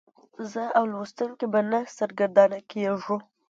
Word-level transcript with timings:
زه 0.51 0.63
او 0.77 0.83
لوستونکی 0.93 1.45
به 1.53 1.61
نه 1.71 1.79
سرګردانه 1.97 2.59
کیږو. 2.71 3.17